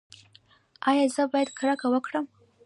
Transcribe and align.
ایا 0.89 1.05
زه 1.15 1.23
باید 1.31 1.49
کرکه 1.59 1.87
وکړم؟ 1.91 2.25